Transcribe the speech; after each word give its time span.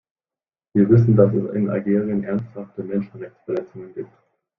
Wir 0.73 0.89
wissen, 0.89 1.15
dass 1.15 1.31
es 1.31 1.53
in 1.53 1.69
Algerien 1.69 2.23
ernsthafte 2.23 2.81
Menschenrechtsverletzungen 2.83 3.93
gibt. 3.93 4.09